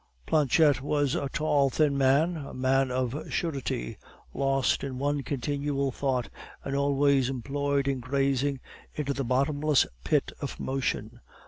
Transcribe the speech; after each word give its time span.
Planchette 0.25 0.81
was 0.81 1.13
a 1.13 1.29
tall, 1.29 1.69
thin 1.69 1.95
man, 1.95 2.35
a 2.35 2.55
poet 2.55 2.89
of 2.89 3.13
a 3.13 3.29
surety, 3.29 3.97
lost 4.33 4.83
in 4.83 4.97
one 4.97 5.21
continual 5.21 5.91
thought, 5.91 6.27
and 6.63 6.75
always 6.75 7.29
employed 7.29 7.87
in 7.87 7.99
gazing 7.99 8.59
into 8.95 9.13
the 9.13 9.23
bottomless 9.23 9.85
abyss 10.03 10.33
of 10.41 10.59
Motion. 10.59 11.19